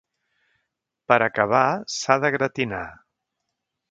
[1.11, 1.61] Per acabar,
[1.97, 2.83] s’ha de gratinar.